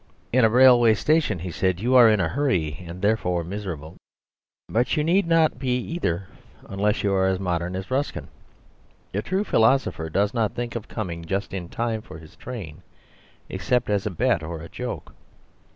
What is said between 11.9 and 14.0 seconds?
for his train except